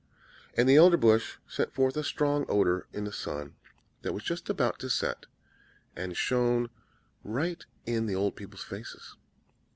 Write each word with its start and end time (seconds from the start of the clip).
And 0.57 0.67
the 0.67 0.77
Elderbush 0.77 1.37
sent 1.47 1.71
forth 1.75 1.95
a 1.95 2.03
strong 2.03 2.47
odour 2.49 2.87
in 2.91 3.03
the 3.03 3.11
sun, 3.11 3.53
that 4.01 4.13
was 4.15 4.23
just 4.23 4.49
about 4.49 4.79
to 4.79 4.89
set, 4.89 5.27
and 5.95 6.17
shone 6.17 6.71
right 7.23 7.63
in 7.85 8.07
the 8.07 8.15
old 8.15 8.35
people's 8.35 8.63
faces. 8.63 9.15